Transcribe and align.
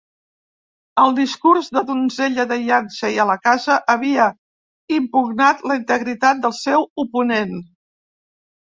Al 1.03 1.11
discurs 1.19 1.69
de 1.77 1.83
donzella 1.89 2.47
de 2.53 2.57
Yancey 2.71 3.21
a 3.25 3.29
la 3.33 3.37
casa, 3.45 3.77
havia 3.97 4.27
impugnat 4.99 5.65
la 5.73 5.81
integritat 5.85 6.45
del 6.49 6.61
seu 6.65 6.93
oponent. 7.09 7.59